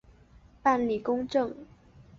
[0.63, 1.55] 办理公证